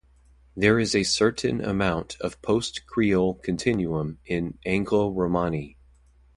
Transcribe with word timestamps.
There 0.57 0.79
is 0.79 0.95
a 0.95 1.03
certain 1.03 1.61
amount 1.63 2.17
of 2.19 2.41
post-creole 2.41 3.35
continuum 3.35 4.17
in 4.25 4.57
Anglo-Romani. 4.65 5.77